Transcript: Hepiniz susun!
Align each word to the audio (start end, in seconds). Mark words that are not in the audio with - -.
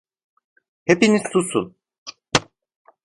Hepiniz 0.85 1.21
susun! 1.31 1.75